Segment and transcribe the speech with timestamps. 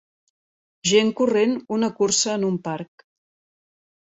[0.91, 3.07] Gent corrent una cursa en un parc.